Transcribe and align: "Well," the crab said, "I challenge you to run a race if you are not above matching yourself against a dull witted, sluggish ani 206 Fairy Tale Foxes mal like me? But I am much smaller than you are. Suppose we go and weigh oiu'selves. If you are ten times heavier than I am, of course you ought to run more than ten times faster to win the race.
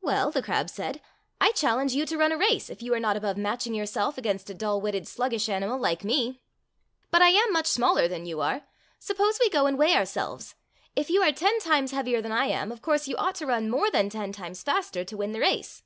"Well," 0.00 0.30
the 0.30 0.40
crab 0.42 0.70
said, 0.70 1.02
"I 1.38 1.52
challenge 1.52 1.92
you 1.92 2.06
to 2.06 2.16
run 2.16 2.32
a 2.32 2.38
race 2.38 2.70
if 2.70 2.80
you 2.82 2.94
are 2.94 2.98
not 2.98 3.14
above 3.14 3.36
matching 3.36 3.74
yourself 3.74 4.16
against 4.16 4.48
a 4.48 4.54
dull 4.54 4.80
witted, 4.80 5.06
sluggish 5.06 5.50
ani 5.50 5.66
206 5.66 6.02
Fairy 6.02 6.14
Tale 6.14 6.32
Foxes 6.32 6.32
mal 6.32 6.32
like 6.32 6.32
me? 6.32 6.42
But 7.10 7.20
I 7.20 7.28
am 7.38 7.52
much 7.52 7.66
smaller 7.66 8.08
than 8.08 8.24
you 8.24 8.40
are. 8.40 8.62
Suppose 8.98 9.36
we 9.38 9.50
go 9.50 9.66
and 9.66 9.76
weigh 9.76 9.92
oiu'selves. 9.92 10.54
If 10.94 11.10
you 11.10 11.20
are 11.20 11.30
ten 11.32 11.58
times 11.60 11.90
heavier 11.90 12.22
than 12.22 12.32
I 12.32 12.46
am, 12.46 12.72
of 12.72 12.80
course 12.80 13.06
you 13.06 13.16
ought 13.18 13.34
to 13.34 13.44
run 13.46 13.68
more 13.68 13.90
than 13.90 14.08
ten 14.08 14.32
times 14.32 14.62
faster 14.62 15.04
to 15.04 15.14
win 15.18 15.32
the 15.32 15.40
race. 15.40 15.82